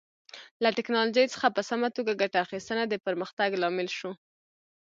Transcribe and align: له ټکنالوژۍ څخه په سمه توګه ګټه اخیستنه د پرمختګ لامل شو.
له 0.63 0.69
ټکنالوژۍ 0.77 1.25
څخه 1.33 1.47
په 1.55 1.61
سمه 1.69 1.87
توګه 1.97 2.19
ګټه 2.21 2.37
اخیستنه 2.45 2.83
د 2.87 2.93
پرمختګ 3.05 3.49
لامل 3.61 3.87
شو. 3.97 4.11